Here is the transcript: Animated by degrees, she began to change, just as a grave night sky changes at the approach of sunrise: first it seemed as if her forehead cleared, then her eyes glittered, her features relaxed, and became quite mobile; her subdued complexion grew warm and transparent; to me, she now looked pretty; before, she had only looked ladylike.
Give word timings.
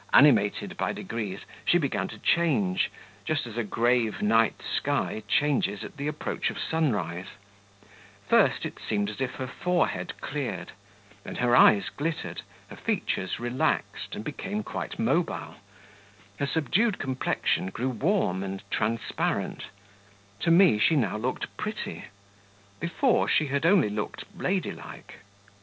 Animated 0.13 0.77
by 0.77 0.93
degrees, 0.93 1.41
she 1.63 1.77
began 1.77 2.07
to 2.07 2.17
change, 2.17 2.89
just 3.23 3.45
as 3.45 3.55
a 3.55 3.63
grave 3.63 4.19
night 4.19 4.59
sky 4.75 5.21
changes 5.27 5.83
at 5.83 5.95
the 5.97 6.07
approach 6.07 6.49
of 6.49 6.57
sunrise: 6.57 7.27
first 8.27 8.65
it 8.65 8.79
seemed 8.79 9.11
as 9.11 9.21
if 9.21 9.35
her 9.35 9.45
forehead 9.45 10.19
cleared, 10.19 10.71
then 11.23 11.35
her 11.35 11.55
eyes 11.55 11.89
glittered, 11.89 12.41
her 12.71 12.75
features 12.77 13.39
relaxed, 13.39 14.15
and 14.15 14.23
became 14.25 14.63
quite 14.63 14.97
mobile; 14.97 15.53
her 16.39 16.47
subdued 16.47 16.97
complexion 16.97 17.67
grew 17.67 17.89
warm 17.89 18.41
and 18.41 18.63
transparent; 18.71 19.65
to 20.39 20.49
me, 20.49 20.79
she 20.79 20.95
now 20.95 21.15
looked 21.15 21.55
pretty; 21.57 22.05
before, 22.79 23.27
she 23.27 23.45
had 23.45 23.67
only 23.67 23.87
looked 23.91 24.23
ladylike. 24.35 25.17